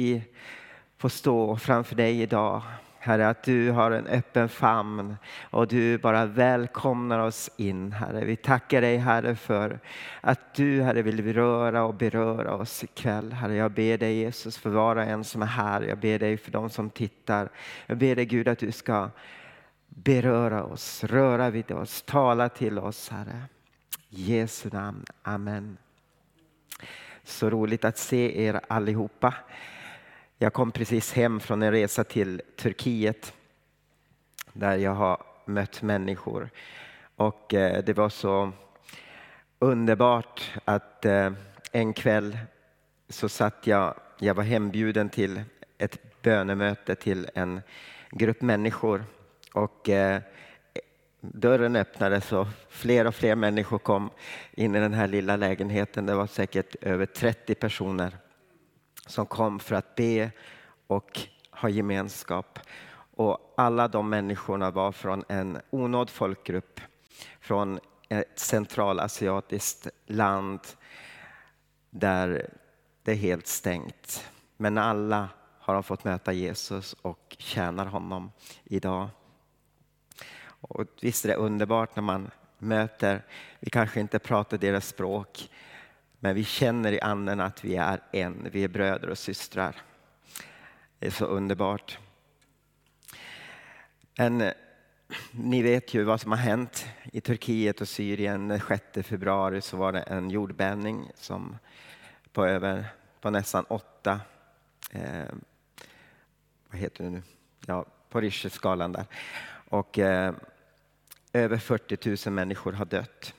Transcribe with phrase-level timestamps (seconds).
[0.00, 0.22] vi
[0.98, 2.62] får stå framför dig idag.
[2.98, 5.16] Herre, att du har en öppen famn
[5.50, 8.24] och du bara välkomnar oss in, Herre.
[8.24, 9.78] Vi tackar dig, Herre, för
[10.20, 13.32] att du, Herre, vill beröra och beröra oss ikväll.
[13.32, 15.82] Herre, jag ber dig, Jesus, för var och en som är här.
[15.82, 17.48] Jag ber dig för de som tittar.
[17.86, 19.10] Jag ber dig, Gud, att du ska
[19.88, 23.42] beröra oss, röra vid oss, tala till oss, Herre.
[24.10, 25.04] I Jesu namn.
[25.22, 25.76] Amen.
[27.24, 29.34] Så roligt att se er allihopa.
[30.42, 33.34] Jag kom precis hem från en resa till Turkiet
[34.52, 36.50] där jag har mött människor.
[37.16, 38.52] Och eh, det var så
[39.58, 41.32] underbart att eh,
[41.72, 42.38] en kväll
[43.08, 45.42] så satt jag, jag var hembjuden till
[45.78, 47.60] ett bönemöte till en
[48.10, 49.04] grupp människor.
[49.54, 50.20] Och eh,
[51.20, 54.10] dörren öppnades och fler och fler människor kom
[54.52, 56.06] in i den här lilla lägenheten.
[56.06, 58.16] Det var säkert över 30 personer
[59.10, 60.30] som kom för att be
[60.86, 61.20] och
[61.50, 62.58] ha gemenskap.
[63.16, 66.80] Och alla de människorna var från en onådd folkgrupp
[67.40, 70.60] från ett centralasiatiskt land
[71.90, 72.50] där
[73.02, 74.30] det är helt stängt.
[74.56, 78.32] Men alla har de fått möta Jesus och tjänar honom
[78.64, 79.08] idag.
[80.44, 83.24] Och visst är det underbart när man möter,
[83.60, 85.50] vi kanske inte pratar deras språk,
[86.20, 89.76] men vi känner i anden att vi är en, vi är bröder och systrar.
[90.98, 91.98] Det är så underbart.
[94.14, 94.52] En,
[95.30, 98.48] ni vet ju vad som har hänt i Turkiet och Syrien.
[98.48, 101.58] Den 6 februari så var det en jordbävning som
[102.32, 102.84] på, över,
[103.20, 104.20] på nästan åtta,
[104.90, 105.34] eh,
[106.70, 107.22] vad heter det nu,
[107.66, 109.04] ja, på Richerskalan där.
[109.68, 110.34] Och eh,
[111.32, 113.34] över 40 000 människor har dött.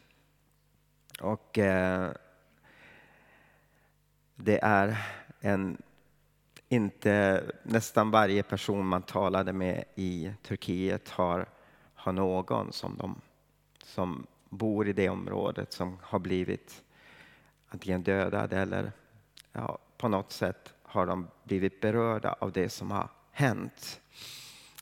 [1.20, 2.12] Och eh,
[4.44, 4.98] det är
[5.40, 5.78] en,
[6.70, 11.46] inte nästan varje person man talade med i Turkiet har,
[11.96, 13.22] har någon som, de,
[13.84, 16.84] som bor i det området som har blivit
[17.70, 18.92] antingen dödad eller
[19.52, 24.02] ja, på något sätt har de blivit berörda av det som har hänt.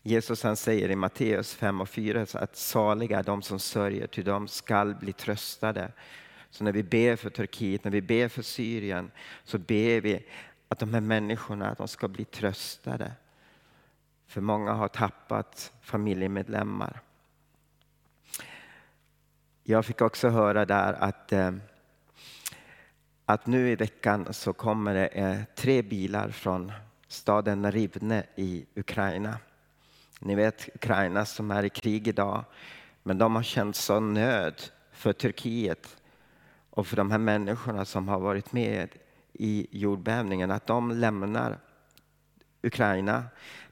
[0.03, 4.24] Jesus han säger i Matteus 5 och 4 att saliga är de som sörjer, ty
[4.24, 5.92] de skall bli tröstade.
[6.50, 9.12] Så när vi ber för Turkiet, när vi ber för Syrien,
[9.44, 10.26] så ber vi
[10.68, 13.12] att de här människorna de ska bli tröstade.
[14.28, 17.02] För många har tappat familjemedlemmar.
[19.64, 21.52] Jag fick också höra där att, eh,
[23.26, 26.72] att nu i veckan så kommer det eh, tre bilar från
[27.08, 29.38] staden Rivne i Ukraina.
[30.20, 32.44] Ni vet Ukraina som är i krig idag,
[33.04, 34.62] men de har känt sån nöd
[34.92, 35.99] för Turkiet
[36.80, 38.90] och för de här människorna som har varit med
[39.34, 41.60] i jordbävningen, att de lämnar
[42.62, 43.24] Ukraina.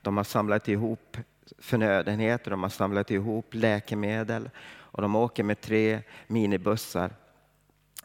[0.01, 1.18] De har samlat ihop
[1.57, 7.12] förnödenheter, de har samlat ihop läkemedel och de åker med tre minibussar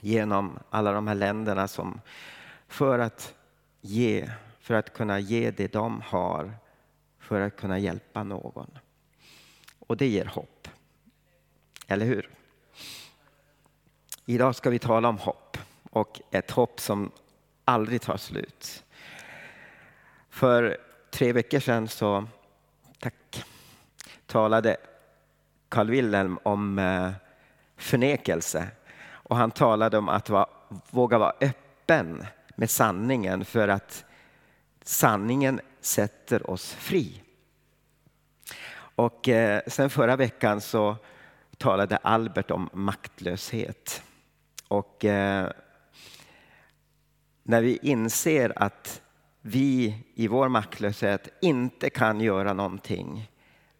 [0.00, 2.00] genom alla de här länderna som,
[2.68, 3.34] för, att
[3.80, 4.30] ge,
[4.60, 6.54] för att kunna ge det de har
[7.18, 8.78] för att kunna hjälpa någon.
[9.78, 10.68] Och det ger hopp.
[11.86, 12.31] Eller hur?
[14.32, 15.58] Idag ska vi tala om hopp
[15.90, 17.10] och ett hopp som
[17.64, 18.84] aldrig tar slut.
[20.30, 20.76] För
[21.10, 22.26] tre veckor sedan så
[22.98, 23.44] tack,
[24.26, 24.76] talade
[25.68, 27.10] Carl Wilhelm om eh,
[27.76, 28.68] förnekelse
[29.04, 30.46] och han talade om att vara,
[30.90, 32.26] våga vara öppen
[32.56, 34.04] med sanningen för att
[34.82, 37.22] sanningen sätter oss fri.
[38.74, 40.96] Och eh, sen förra veckan så
[41.58, 44.02] talade Albert om maktlöshet.
[44.72, 45.50] Och eh,
[47.42, 49.02] när vi inser att
[49.40, 53.30] vi i vår maktlöshet inte kan göra någonting,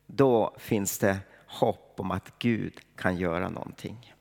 [0.06, 4.14] då finns det hopp om att Gud kan göra någonting.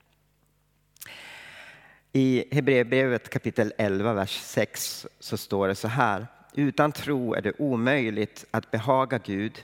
[2.12, 6.28] I Hebreerbrevet kapitel 11, vers 6 så står det så här.
[6.54, 9.64] Utan tro är det omöjligt att behaga Gud.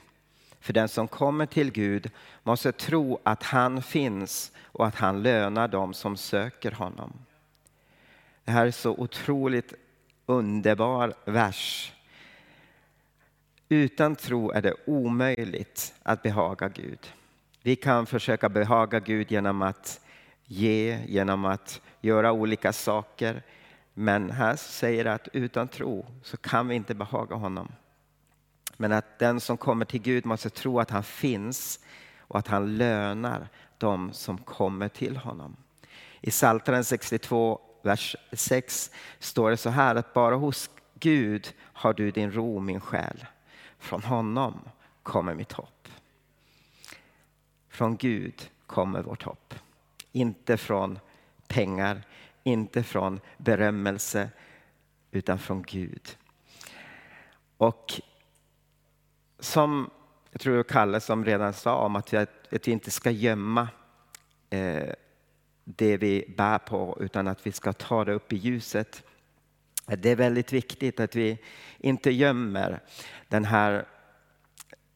[0.60, 2.10] För den som kommer till Gud
[2.42, 7.12] måste tro att han finns och att han lönar dem som söker honom.
[8.44, 9.74] Det här är så otroligt
[10.26, 11.92] underbar vers.
[13.68, 17.12] Utan tro är det omöjligt att behaga Gud.
[17.62, 20.00] Vi kan försöka behaga Gud genom att
[20.44, 23.42] ge, genom att göra olika saker.
[23.94, 27.72] Men här säger det att utan tro så kan vi inte behaga honom.
[28.80, 31.80] Men att den som kommer till Gud måste tro att han finns
[32.18, 33.48] och att han lönar
[33.78, 35.56] de som kommer till honom.
[36.20, 42.10] I Psaltaren 62, vers 6 står det så här att bara hos Gud har du
[42.10, 43.26] din ro min själ.
[43.78, 44.60] Från honom
[45.02, 45.88] kommer mitt hopp.
[47.68, 49.54] Från Gud kommer vårt hopp.
[50.12, 50.98] Inte från
[51.48, 52.02] pengar,
[52.42, 54.28] inte från berömmelse,
[55.10, 56.16] utan från Gud.
[57.56, 58.00] Och
[59.38, 59.90] som
[60.30, 63.68] jag tror Kalle som redan sa om att vi, att vi inte ska gömma
[64.50, 64.92] eh,
[65.64, 69.04] det vi bär på utan att vi ska ta det upp i ljuset.
[69.86, 71.38] Det är väldigt viktigt att vi
[71.78, 72.80] inte gömmer
[73.28, 73.84] den här,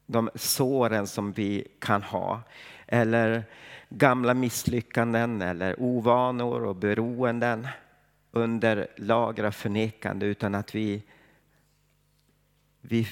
[0.07, 2.43] de såren som vi kan ha
[2.87, 3.45] eller
[3.89, 7.69] gamla misslyckanden eller ovanor och beroenden
[8.31, 11.03] under lager av förnekande utan att vi,
[12.81, 13.09] vi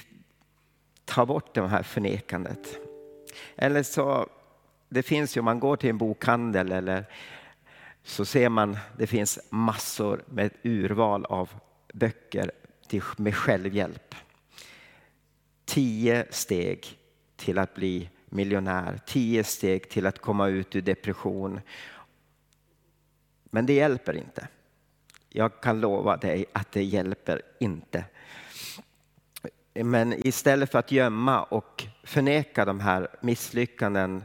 [1.05, 2.79] Ta bort det här förnekandet.
[3.55, 4.29] Eller så,
[4.89, 7.05] det finns ju, om man går till en bokhandel eller
[8.03, 11.49] så ser man det finns massor med urval av
[11.93, 12.51] böcker
[13.17, 14.15] med självhjälp.
[15.65, 16.97] Tio steg
[17.35, 21.61] till att bli miljonär, tio steg till att komma ut ur depression.
[23.43, 24.47] Men det hjälper inte.
[25.29, 28.05] Jag kan lova dig att det hjälper inte.
[29.73, 34.23] Men istället för att gömma och förneka de här misslyckanden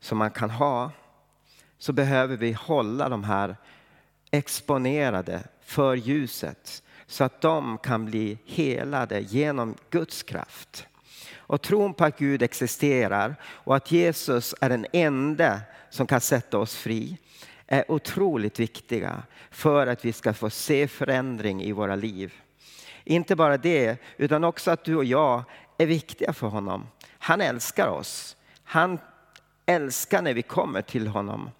[0.00, 0.90] som man kan ha
[1.78, 3.56] så behöver vi hålla de här
[4.30, 10.86] exponerade för ljuset så att de kan bli helade genom Guds kraft.
[11.36, 15.60] Och tron på att Gud existerar och att Jesus är den enda
[15.90, 17.18] som kan sätta oss fri
[17.66, 22.32] är otroligt viktiga för att vi ska få se förändring i våra liv.
[23.04, 25.42] Inte bara det, utan också att du och jag
[25.78, 26.86] är viktiga för honom.
[27.18, 28.36] Han älskar oss.
[28.64, 28.98] Han
[29.66, 31.50] älskar när vi kommer till honom.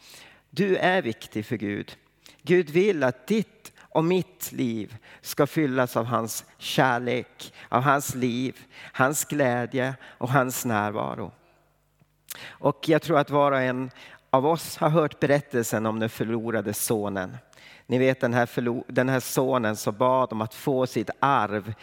[0.51, 1.97] Du är viktig för Gud.
[2.43, 8.59] Gud vill att ditt och mitt liv ska fyllas av hans kärlek, av hans liv,
[8.93, 11.33] hans glädje och hans närvaro.
[12.49, 13.91] Och jag tror att var och en
[14.31, 17.37] av oss har hört berättelsen om den förlorade sonen.
[17.91, 21.75] Ni vet den här, den här sonen som bad om att få sitt arv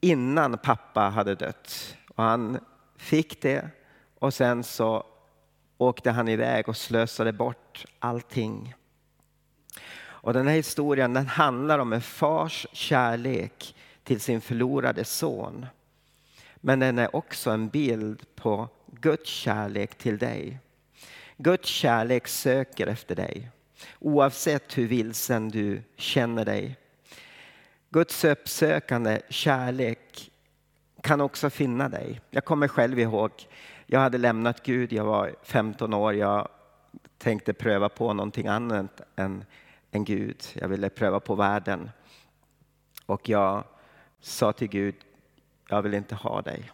[0.00, 1.96] innan pappa hade dött.
[2.14, 2.58] Och han
[2.96, 3.68] fick det
[4.18, 5.04] och sen så
[5.78, 8.74] åkte han iväg och slösade bort allting.
[10.00, 13.74] Och den här historien den handlar om en fars kärlek
[14.04, 15.66] till sin förlorade son.
[16.56, 20.58] Men den är också en bild på Guds kärlek till dig.
[21.36, 23.50] Guds kärlek söker efter dig
[23.98, 26.76] oavsett hur vilsen du känner dig.
[27.90, 30.30] Guds uppsökande kärlek
[31.02, 32.20] kan också finna dig.
[32.30, 33.30] Jag kommer själv ihåg,
[33.86, 36.48] jag hade lämnat Gud, jag var 15 år, jag
[37.18, 39.44] tänkte pröva på någonting annat än,
[39.90, 40.44] än Gud.
[40.54, 41.90] Jag ville pröva på världen.
[43.06, 43.64] Och jag
[44.20, 44.94] sa till Gud,
[45.68, 46.70] jag vill inte ha dig.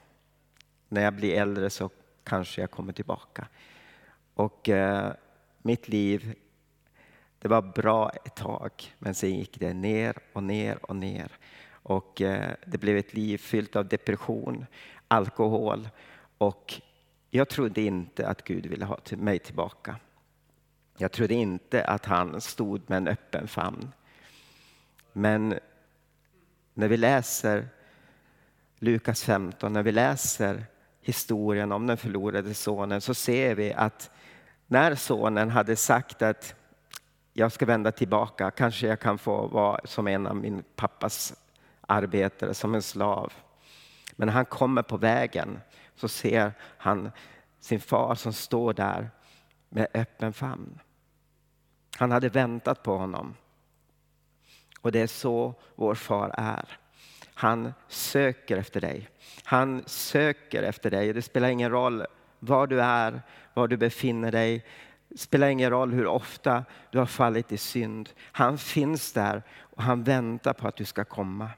[0.88, 1.90] När jag blir äldre så
[2.24, 3.48] kanske jag kommer tillbaka.
[4.34, 5.12] Och eh,
[5.62, 6.34] mitt liv
[7.46, 11.32] det var bra ett tag, men sen gick det ner och ner och ner.
[11.70, 14.66] Och eh, det blev ett liv fyllt av depression,
[15.08, 15.88] alkohol
[16.38, 16.80] och
[17.30, 19.96] jag trodde inte att Gud ville ha mig tillbaka.
[20.96, 23.92] Jag trodde inte att han stod med en öppen famn.
[25.12, 25.58] Men
[26.74, 27.68] när vi läser
[28.78, 30.64] Lukas 15, när vi läser
[31.00, 34.10] historien om den förlorade sonen så ser vi att
[34.66, 36.54] när sonen hade sagt att
[37.38, 38.50] jag ska vända tillbaka.
[38.50, 41.34] Kanske jag kan få vara som en av min pappas
[41.80, 43.32] arbetare, som en slav.
[44.12, 45.60] Men när han kommer på vägen
[45.94, 47.10] så ser han
[47.60, 49.10] sin far som står där
[49.68, 50.78] med öppen famn.
[51.96, 53.34] Han hade väntat på honom.
[54.80, 56.78] Och det är så vår far är.
[57.34, 59.08] Han söker efter dig.
[59.44, 61.12] Han söker efter dig.
[61.12, 62.06] Det spelar ingen roll
[62.38, 63.22] var du är,
[63.54, 64.64] var du befinner dig.
[65.16, 68.10] Det spelar ingen roll hur ofta du har fallit i synd.
[68.20, 71.50] Han finns där och han väntar på att du ska komma.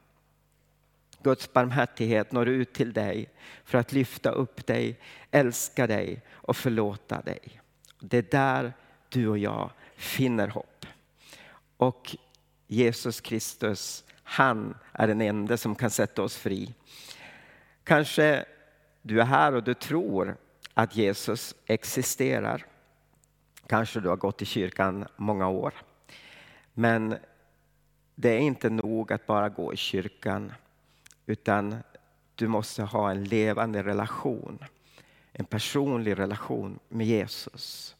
[1.23, 3.31] Guds barmhärtighet når ut till dig
[3.65, 5.01] för att lyfta upp dig,
[5.31, 7.61] älska dig och förlåta dig.
[8.01, 8.73] Det är där
[9.09, 10.87] du och jag finner hopp.
[11.77, 12.17] Och
[12.67, 16.75] Jesus Kristus, han är den enda som kan sätta oss fri.
[17.85, 18.45] Kanske
[19.03, 20.37] du är här och du tror
[20.75, 22.67] att Jesus existerar.
[23.69, 25.75] Kanske du har gått i kyrkan många år.
[26.75, 27.17] Men
[28.15, 30.53] det är inte nog att bara gå i kyrkan
[31.27, 31.77] utan
[32.35, 34.59] du måste ha en levande relation.
[35.33, 37.97] En personlig relation med Jesus.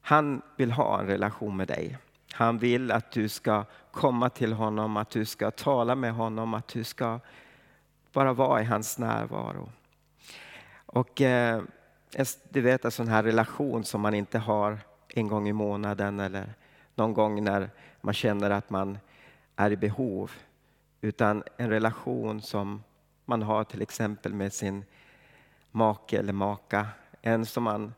[0.00, 1.98] Han vill ha en relation med dig.
[2.32, 6.68] Han vill att du ska komma till honom, att du ska tala med honom, att
[6.68, 7.20] du ska
[8.12, 9.72] bara vara i hans närvaro.
[10.86, 11.62] Och eh,
[12.48, 16.54] du vet en sån här relation som man inte har en gång i månaden eller
[16.94, 18.98] någon gång när man känner att man
[19.56, 20.30] är i behov.
[21.00, 22.82] Utan en relation som
[23.24, 24.84] man har till exempel med sin
[25.70, 26.86] make eller maka.
[27.22, 27.94] En som man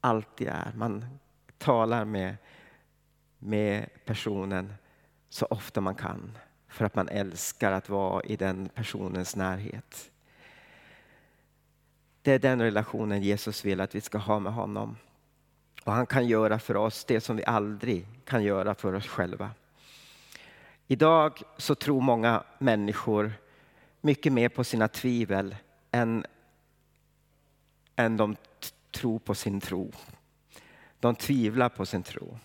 [0.00, 0.72] alltid är.
[0.76, 1.04] Man
[1.58, 2.36] talar med,
[3.38, 4.74] med personen
[5.28, 10.10] så ofta man kan för att man älskar att vara i den personens närhet.
[12.22, 14.96] Det är den relationen Jesus vill att vi ska ha med honom.
[15.84, 19.50] Och han kan göra för oss det som vi aldrig kan göra för oss själva.
[20.86, 23.32] Idag så tror många människor
[24.00, 25.56] mycket mer på sina tvivel
[25.90, 26.26] än,
[27.96, 28.36] än de
[28.90, 29.92] tror på sin tro.
[31.00, 32.38] De tvivlar på sin tro.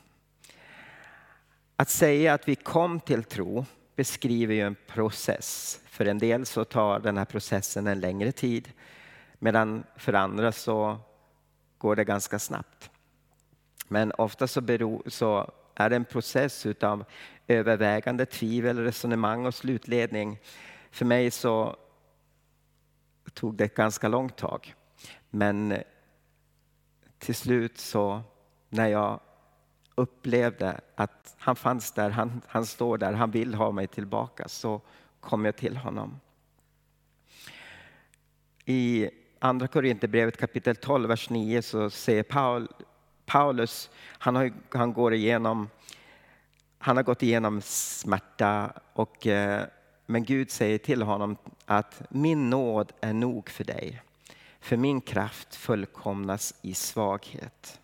[1.75, 3.65] Att säga att vi kom till tro
[3.96, 5.79] beskriver ju en process.
[5.86, 8.69] För en del så tar den här processen en längre tid
[9.39, 10.98] medan för andra så
[11.77, 12.91] går det ganska snabbt.
[13.88, 17.06] Men ofta så, beror, så är det en process utav
[17.48, 20.39] övervägande, tvivel, resonemang och slutledning.
[20.91, 21.75] För mig så
[23.34, 24.75] tog det ett ganska långt tag.
[25.29, 25.77] Men
[27.17, 28.22] till slut så
[28.70, 29.20] när jag
[29.96, 34.82] upplevde att han fanns där, han, han står där, han vill ha mig tillbaka, så
[35.20, 36.20] kom jag till honom.
[38.65, 42.67] I Andra Korinthierbrevet kapitel 12, vers 9 så säger Paul,
[43.25, 45.70] Paulus, han, har, han, går igenom,
[46.77, 49.65] han har gått igenom smärta och eh,
[50.06, 54.01] men Gud säger till honom att min nåd är nog för dig.
[54.60, 57.79] För min kraft fullkomnas i svaghet.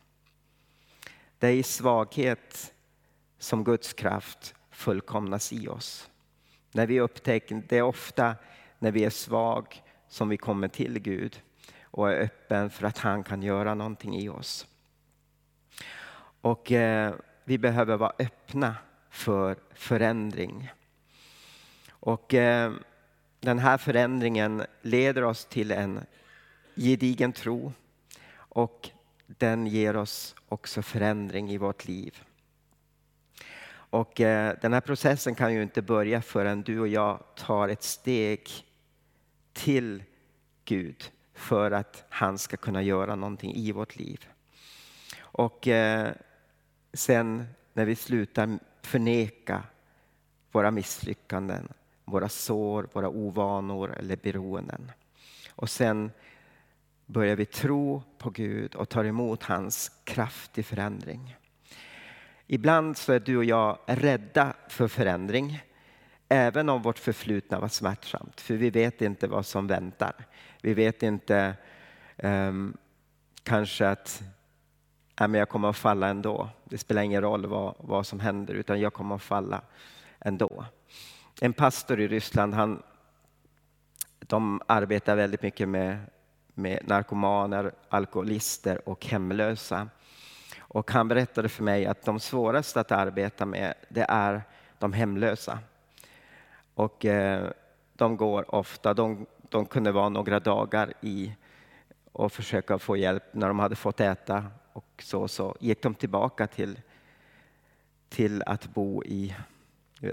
[1.40, 2.74] Det är i svaghet
[3.40, 6.10] som Guds kraft fullkomnas i oss.
[6.72, 8.36] När vi upptäcker, det är ofta
[8.80, 11.41] när vi är svag som vi kommer till Gud
[11.84, 14.67] och är öppen för att han kan göra någonting i oss.
[16.41, 18.75] Och eh, vi behöver vara öppna
[19.10, 20.72] för förändring.
[21.89, 22.74] Och eh,
[23.39, 26.00] den här förändringen leder oss till en
[26.75, 27.74] gedigen tro
[28.36, 28.89] och
[29.27, 32.24] den ger oss också förändring i vårt liv.
[33.74, 37.84] Och eh, den här processen kan ju inte börja förrän du och jag tar ett
[37.84, 38.50] steg
[39.54, 40.04] till
[40.66, 44.28] Gud för att han ska kunna göra någonting i vårt liv.
[45.20, 46.14] Och eh,
[46.94, 49.64] sen när vi slutar förneka
[50.52, 51.74] våra misslyckanden,
[52.06, 54.92] våra sår, våra ovanor eller beroenden.
[55.50, 56.12] Och sen
[57.06, 61.36] börjar vi tro på Gud och tar emot hans kraft i förändring.
[62.48, 65.64] Ibland så är du och jag rädda för förändring.
[66.34, 68.42] Även om vårt förflutna var smärtsamt.
[68.42, 70.13] För vi vet inte vad som väntar.
[70.62, 71.56] Vi vet inte
[72.18, 72.78] um,
[73.44, 74.24] kanske att
[75.16, 76.50] ja, men jag kommer att falla ändå.
[76.63, 79.62] Det spelar ingen roll vad, vad som händer utan jag kommer att falla
[80.20, 80.66] ändå.
[81.42, 82.84] En pastor i Ryssland, han,
[84.20, 86.00] de arbetar väldigt mycket med
[86.54, 89.88] med narkomaner, alkoholister och hemlösa.
[90.60, 94.44] Och han berättade för mig att de svåraste att arbeta med det är
[94.80, 95.60] de hemlösa.
[96.75, 97.51] Och eh,
[97.94, 101.34] de går ofta, de, de kunde vara några dagar i
[102.12, 106.48] och försöka få hjälp när de hade fått äta och så, så gick de tillbaka
[106.48, 106.80] till,
[108.10, 109.36] till att bo i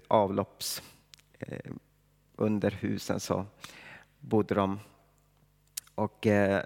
[0.08, 0.82] avlopps
[1.38, 1.72] eh,
[2.36, 3.46] under husen så
[4.20, 4.80] bodde de
[5.94, 6.62] och eh,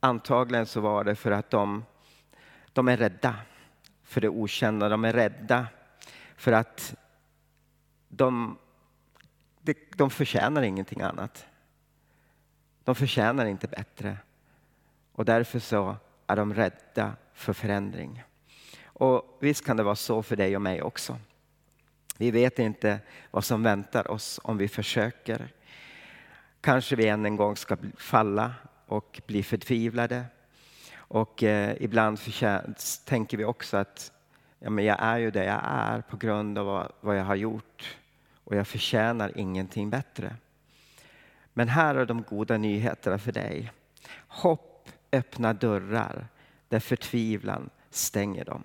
[0.00, 1.84] antagligen så var det för att de,
[2.72, 3.36] de är rädda
[4.02, 4.88] för det okända.
[4.88, 5.66] De är rädda
[6.36, 6.94] för att
[8.08, 8.58] de,
[9.64, 11.46] de, de förtjänar ingenting annat.
[12.84, 14.18] De förtjänar inte bättre.
[15.12, 18.22] Och därför så är de rädda för förändring.
[18.84, 21.18] Och visst kan det vara så för dig och mig också.
[22.18, 25.48] Vi vet inte vad som väntar oss om vi försöker
[26.64, 28.54] kanske vi än en gång ska falla
[28.86, 30.24] och bli förtvivlade.
[30.96, 32.18] Och eh, ibland
[33.04, 34.12] tänker vi också att
[34.58, 37.34] ja, men jag är ju det jag är på grund av vad, vad jag har
[37.34, 37.96] gjort
[38.44, 40.36] och jag förtjänar ingenting bättre.
[41.52, 43.72] Men här är de goda nyheterna för dig.
[44.28, 46.28] Hopp öppnar dörrar
[46.68, 48.64] där förtvivlan stänger dem.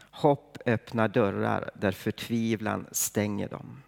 [0.00, 3.82] Hopp öppnar dörrar där förtvivlan stänger dem.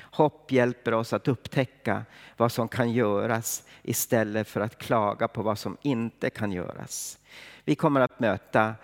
[0.00, 2.04] Hopp hjälper oss att upptäcka
[2.36, 7.18] vad som kan göras istället för att klaga på vad som inte kan göras.
[7.64, 8.74] Vi kommer att möta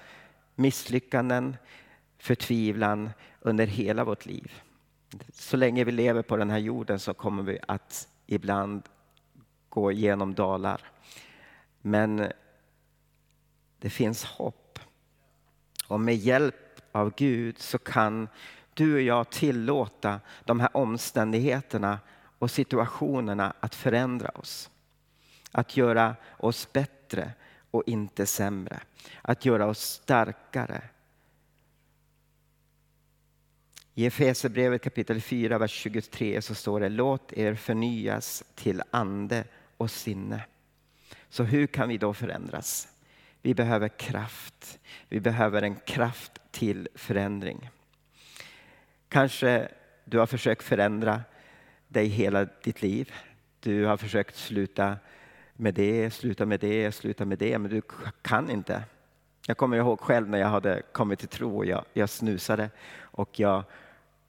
[0.55, 1.57] misslyckanden,
[2.19, 4.63] förtvivlan under hela vårt liv.
[5.47, 8.83] Så länge vi lever på den här jorden så kommer vi att ibland
[9.69, 10.81] gå igenom dalar.
[11.81, 12.33] Men
[13.79, 14.79] det finns hopp.
[15.89, 18.29] Och med hjälp av Gud så kan
[18.75, 21.99] du och jag tillåta de här omständigheterna
[22.39, 24.71] och situationerna att förändra oss.
[25.53, 27.33] Att göra oss bättre
[27.71, 28.81] och inte sämre.
[29.23, 30.83] Att göra oss starkare.
[33.99, 39.45] I Efesierbrevet kapitel 4, vers 23 så står det låt er förnyas till ande
[39.77, 40.41] och sinne.
[41.29, 42.89] Så hur kan vi då förändras?
[43.43, 44.79] Vi behöver kraft.
[45.09, 47.71] Vi behöver en kraft till förändring.
[49.09, 49.69] Kanske
[50.05, 51.21] du har försökt förändra
[51.89, 53.13] dig hela ditt liv.
[53.61, 54.97] Du har försökt sluta
[55.55, 57.83] med det, sluta med det, sluta med det, men du
[58.23, 58.83] kan inte.
[59.47, 63.41] Jag kommer ihåg själv när jag hade kommit till tro och jag, jag snusade och
[63.41, 63.65] jag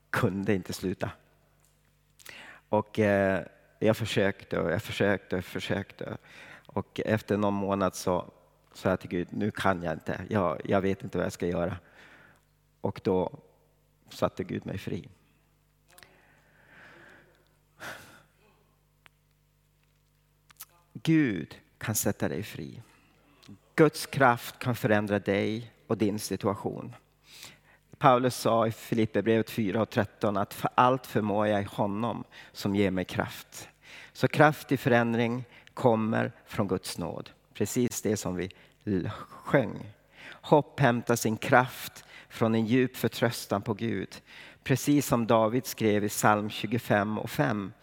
[0.09, 1.11] kunde inte sluta.
[2.69, 3.45] Och eh,
[3.79, 6.17] jag försökte och jag försökte och försökte.
[6.65, 8.31] Och efter någon månad så
[8.73, 10.21] sa jag till Gud, nu kan jag inte.
[10.29, 11.77] Jag, jag vet inte vad jag ska göra.
[12.81, 13.39] Och då
[14.09, 15.09] satte Gud mig fri.
[20.93, 22.81] Gud kan sätta dig fri.
[23.75, 26.95] Guds kraft kan förändra dig och din situation.
[27.99, 32.75] Paulus sa i Filipperbrevet 4 och 13 att för allt förmår jag i honom som
[32.75, 33.69] ger mig kraft.
[34.13, 37.29] Så kraft i förändring kommer från Guds nåd.
[37.53, 38.51] Precis det som vi
[39.19, 39.93] sjöng.
[40.41, 44.21] Hopp hämtar sin kraft från en djup förtröstan på Gud.
[44.63, 47.73] Precis som David skrev i psalm 25 och 5.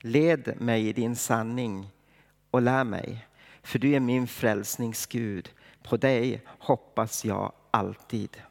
[0.00, 1.90] Led mig i din sanning
[2.50, 3.26] och lär mig,
[3.62, 5.50] för du är min frälsningsgud.
[5.82, 8.42] På dig hoppas jag alltid.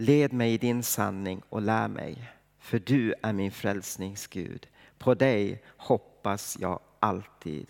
[0.00, 4.66] Led mig i din sanning och lär mig, för du är min frälsningsgud.
[4.98, 7.66] På dig hoppas jag alltid.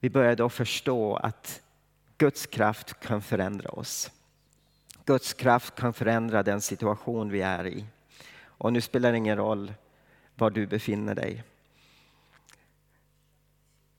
[0.00, 1.62] Vi börjar då förstå att
[2.18, 4.10] Guds kraft kan förändra oss.
[5.04, 7.84] Guds kraft kan förändra den situation vi är i.
[8.42, 9.74] Och nu spelar det ingen roll
[10.34, 11.44] var du befinner dig.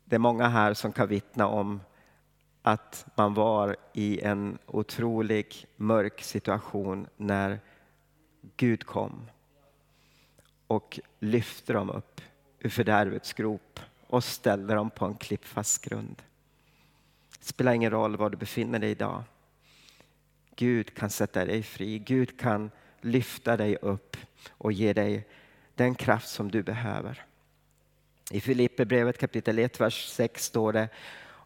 [0.06, 1.82] Det är många här som kan vittna om
[2.62, 7.60] att man var i en otrolig mörk situation när
[8.58, 9.30] Gud kom
[10.68, 12.22] och lyfte dem upp
[12.60, 16.22] ur fördärvets grop och ställde dem på en klippfast grund.
[17.40, 19.24] Det spelar ingen roll var du befinner dig idag.
[20.56, 22.00] Gud kan sätta dig fri.
[22.00, 22.72] Gud kan
[23.02, 24.18] lyfta dig upp
[24.50, 25.28] och ge dig
[25.76, 27.26] den kraft som du behöver.
[28.32, 30.90] I Filipperbrevet kapitel 1, vers 6 står det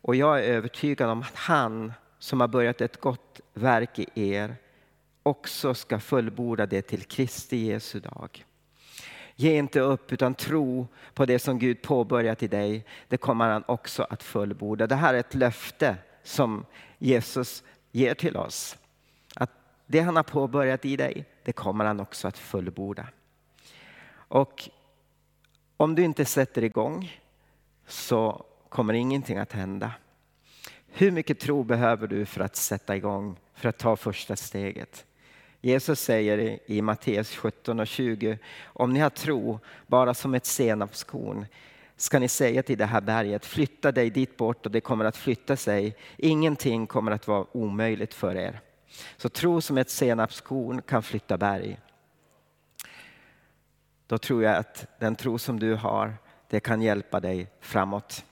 [0.05, 4.55] och jag är övertygad om att han som har börjat ett gott verk i er
[5.23, 8.45] också ska fullborda det till Kristi Jesu dag.
[9.35, 12.85] Ge inte upp utan tro på det som Gud påbörjat i dig.
[13.07, 14.87] Det kommer han också att fullborda.
[14.87, 16.65] Det här är ett löfte som
[16.97, 18.77] Jesus ger till oss.
[19.35, 19.51] Att
[19.87, 23.07] det han har påbörjat i dig, det kommer han också att fullborda.
[24.13, 24.69] Och
[25.77, 27.21] om du inte sätter igång
[27.87, 29.91] så kommer ingenting att hända.
[30.87, 35.05] Hur mycket tro behöver du för att sätta igång, för att ta första steget?
[35.61, 41.45] Jesus säger i Matteus 17 och 20, om ni har tro bara som ett senapskorn
[41.95, 45.17] ska ni säga till det här berget, flytta dig dit bort och det kommer att
[45.17, 45.95] flytta sig.
[46.17, 48.59] Ingenting kommer att vara omöjligt för er.
[49.17, 51.79] Så tro som ett senapskorn kan flytta berg.
[54.07, 56.13] Då tror jag att den tro som du har,
[56.49, 58.25] det kan hjälpa dig framåt.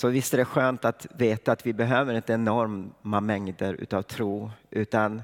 [0.00, 4.50] Så visst är det skönt att veta att vi behöver inte enorma mängder utav tro
[4.70, 5.22] utan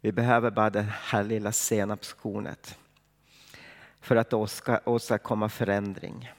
[0.00, 2.78] vi behöver bara det här lilla senapskornet
[4.00, 4.32] för att
[4.84, 6.32] åstadkomma förändring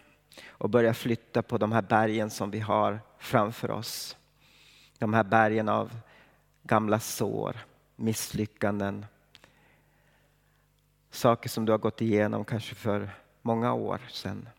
[0.48, 4.18] och börja flytta på de här bergen som vi har framför oss.
[4.98, 6.00] De här bergen av
[6.64, 7.58] gamla sår,
[7.96, 9.06] misslyckanden,
[11.12, 13.10] saker som du har gått igenom kanske för
[13.42, 14.50] många år sedan.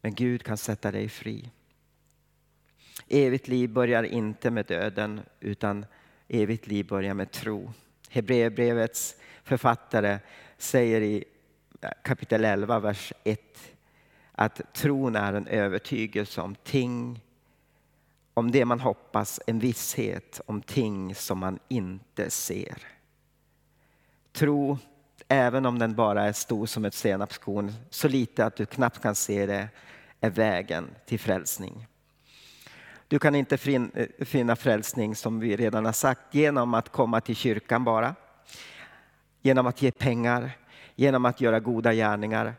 [0.00, 1.50] Men Gud kan sätta dig fri.
[3.08, 5.86] Evigt liv börjar inte med döden utan
[6.28, 7.72] evigt liv börjar med tro.
[8.08, 10.18] Hebreerbrevets författare
[10.58, 11.24] säger i
[12.02, 13.40] kapitel 11, vers 1
[14.32, 17.20] att tron är en övertygelse om ting,
[18.34, 22.86] om det man hoppas, en visshet om ting som man inte ser.
[24.32, 24.78] Tro
[25.32, 29.14] även om den bara är stor som ett senapskorn, så lite att du knappt kan
[29.14, 29.68] se det,
[30.20, 31.86] är vägen till frälsning.
[33.08, 33.58] Du kan inte
[33.94, 38.14] eh, finna frälsning som vi redan har sagt genom att komma till kyrkan bara.
[39.42, 40.50] Genom att ge pengar,
[40.94, 42.54] genom att göra goda gärningar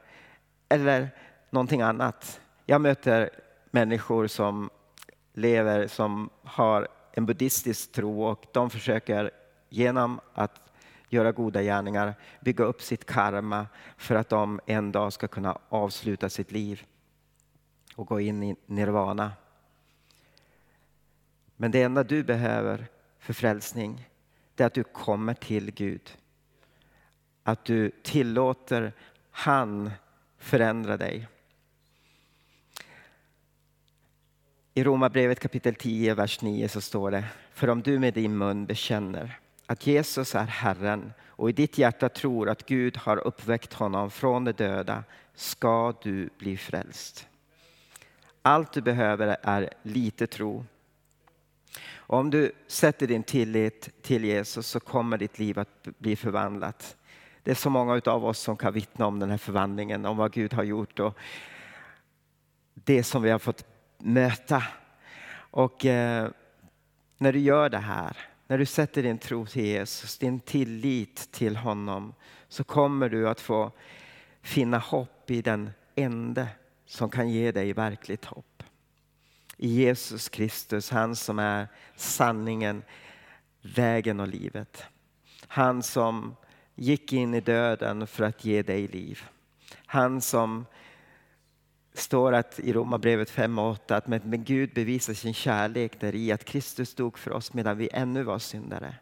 [0.69, 1.09] eller
[1.49, 2.41] någonting annat.
[2.65, 3.29] Jag möter
[3.71, 4.69] människor som
[5.33, 9.31] lever som har en buddhistisk tro och de försöker
[9.69, 10.70] genom att
[11.11, 16.29] göra goda gärningar bygga upp sitt karma för att de en dag ska kunna avsluta
[16.29, 16.83] sitt liv
[17.95, 19.31] och gå in i nirvana.
[21.55, 22.87] Men det enda du behöver
[23.19, 24.09] för frälsning
[24.55, 26.17] det är att du kommer till Gud.
[27.43, 28.93] Att du tillåter
[29.31, 29.91] han
[30.37, 31.27] förändra dig.
[34.73, 38.65] I Romarbrevet kapitel 10, vers 9 så står det, för om du med din mun
[38.65, 39.39] bekänner
[39.71, 44.45] att Jesus är Herren och i ditt hjärta tror att Gud har uppväckt honom från
[44.45, 45.03] de döda
[45.35, 47.27] ska du bli frälst.
[48.41, 50.65] Allt du behöver är lite tro.
[51.93, 56.97] Och om du sätter din tillit till Jesus så kommer ditt liv att bli förvandlat.
[57.43, 60.31] Det är så många av oss som kan vittna om den här förvandlingen, om vad
[60.31, 61.17] Gud har gjort och
[62.73, 63.65] det som vi har fått
[63.97, 64.63] möta.
[65.33, 66.29] Och eh,
[67.17, 71.55] när du gör det här, när du sätter din tro till Jesus, din tillit till
[71.55, 72.13] honom,
[72.47, 73.71] så kommer du att få
[74.41, 76.47] finna hopp i den ende
[76.85, 78.63] som kan ge dig verkligt hopp.
[79.57, 82.83] I Jesus Kristus, han som är sanningen,
[83.61, 84.83] vägen och livet.
[85.47, 86.35] Han som
[86.75, 89.23] gick in i döden för att ge dig liv.
[89.85, 90.65] Han som
[91.93, 96.31] står att i Romarbrevet 5 och 8 att med, Gud bevisar sin kärlek där i
[96.31, 98.95] att Kristus dog för oss medan vi ännu var syndare.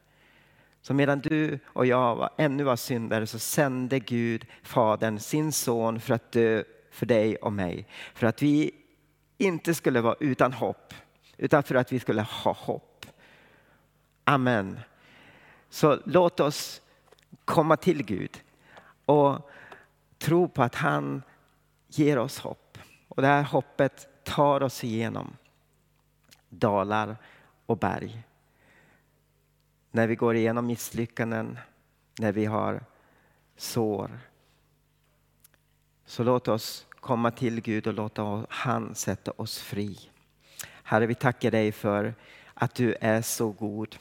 [0.81, 5.99] Så medan du och jag var, ännu var syndare så sände Gud, Fadern, sin son
[5.99, 7.87] för att dö för dig och mig.
[8.13, 8.71] För att vi
[9.37, 10.93] inte skulle vara utan hopp,
[11.37, 13.05] utan för att vi skulle ha hopp.
[14.23, 14.79] Amen.
[15.69, 16.81] Så låt oss
[17.45, 18.41] komma till Gud
[19.05, 19.49] och
[20.17, 21.23] tro på att han
[21.87, 22.68] ger oss hopp.
[23.09, 25.37] Och det här hoppet tar oss igenom
[26.49, 27.17] dalar
[27.65, 28.23] och berg.
[29.91, 31.59] När vi går igenom misslyckanden,
[32.19, 32.83] när vi har
[33.57, 34.19] sår.
[36.05, 39.99] Så låt oss komma till Gud och låta han sätta oss fri.
[40.83, 42.15] Herre, vi tackar dig för
[42.53, 43.95] att du är så god.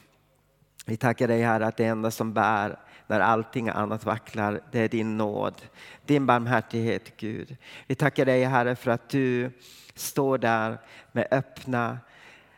[0.89, 4.87] Vi tackar dig Herre att det enda som bär när allting annat vacklar, det är
[4.87, 5.61] din nåd,
[6.05, 7.57] din barmhärtighet Gud.
[7.87, 9.51] Vi tackar dig Herre för att du
[9.93, 10.77] står där
[11.11, 11.97] med öppna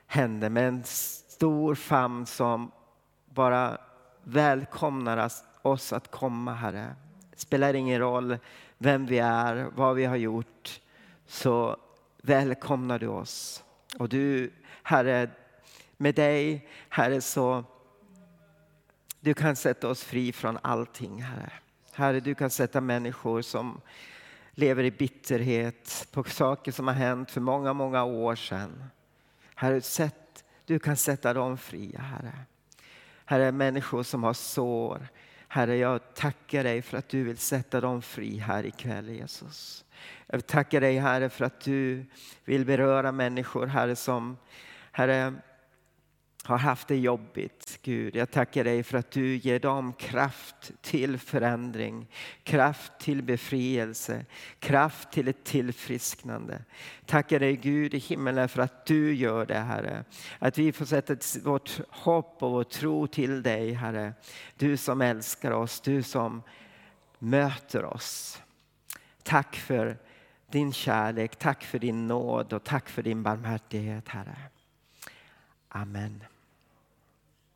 [0.08, 2.72] händer, med en stor famn som
[3.26, 3.78] bara
[4.24, 6.96] välkomnar oss att komma Herre.
[7.32, 8.38] Det spelar ingen roll
[8.78, 10.82] vem vi är, vad vi har gjort,
[11.28, 11.78] så
[12.22, 13.64] välkomnar du oss.
[14.00, 14.52] Och du
[14.84, 15.30] Herre,
[15.98, 17.64] med dig Herre så
[19.22, 21.52] du kan sätta oss fri från allting, Herre.
[21.92, 23.82] Herre, du kan sätta människor som
[24.52, 28.84] lever i bitterhet på saker som har hänt för många, många år sedan.
[29.56, 32.34] Herre, sätt, du kan sätta dem fria, Herre.
[33.26, 35.08] Herre, människor som har sår.
[35.48, 39.86] Herre, jag tackar dig för att du vill sätta dem fri här ikväll, Jesus.
[40.28, 42.06] Jag tackar dig, Herre, för att du
[42.46, 44.38] vill beröra människor, Herre, som
[44.92, 45.34] Herre,
[46.44, 47.80] har haft det jobbigt.
[47.82, 52.08] Gud, jag tackar dig för att du ger dem kraft till förändring,
[52.44, 54.26] kraft till befrielse,
[54.60, 56.64] kraft till ett tillfrisknande.
[57.06, 60.04] Tackar dig Gud i himmelen för att du gör det Herre.
[60.40, 64.14] Att vi får sätta vårt hopp och vår tro till dig Herre.
[64.58, 66.44] Du som älskar oss, du som
[67.20, 68.42] möter oss.
[69.24, 69.98] Tack för
[70.52, 74.38] din kärlek, tack för din nåd och tack för din barmhärtighet Herre.
[75.70, 76.24] Amen.